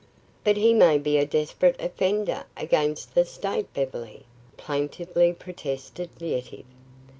"But 0.43 0.57
he 0.57 0.73
may 0.73 0.97
be 0.97 1.19
a 1.19 1.27
desperate 1.27 1.79
offender 1.79 2.45
against 2.57 3.13
the 3.13 3.23
state, 3.23 3.71
Beverly." 3.75 4.25
plaintively 4.57 5.31
protested 5.31 6.09
Yetive. 6.17 6.65